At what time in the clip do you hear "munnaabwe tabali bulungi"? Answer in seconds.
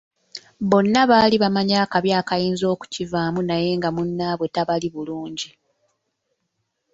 3.95-5.49